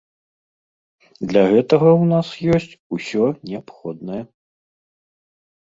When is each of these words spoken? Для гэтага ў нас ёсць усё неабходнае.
Для 1.33 1.43
гэтага 1.51 1.89
ў 1.91 2.03
нас 2.13 2.27
ёсць 2.55 2.77
усё 2.99 3.23
неабходнае. 3.53 4.21